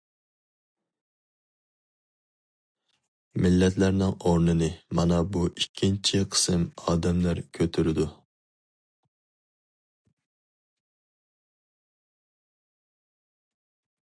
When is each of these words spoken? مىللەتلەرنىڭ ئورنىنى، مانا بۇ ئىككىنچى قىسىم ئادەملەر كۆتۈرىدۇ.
مىللەتلەرنىڭ 3.43 4.15
ئورنىنى، 4.29 4.69
مانا 5.01 5.19
بۇ 5.35 5.43
ئىككىنچى 5.51 6.23
قىسىم 6.37 6.65
ئادەملەر 6.85 7.45
كۆتۈرىدۇ. 7.59 8.09